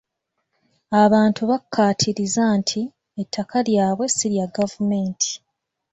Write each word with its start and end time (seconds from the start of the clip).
Abantu 1.03 1.41
bakkaatiriza 1.49 2.43
nti 2.59 2.81
ettaka 3.21 3.57
lyabwe 3.67 4.05
si 4.15 4.27
lya 4.33 4.45
gavumenti. 4.55 5.31